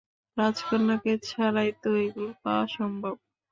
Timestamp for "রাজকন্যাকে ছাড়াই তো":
0.37-1.89